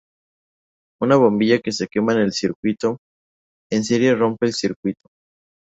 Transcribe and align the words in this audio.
Una 0.99 1.15
bombilla 1.15 1.59
que 1.59 1.71
se 1.71 1.87
quema 1.87 2.13
en 2.13 2.21
un 2.23 2.31
circuito 2.31 2.97
en 3.69 3.83
serie 3.83 4.15
rompe 4.15 4.47
el 4.47 4.53
circuito. 4.53 5.09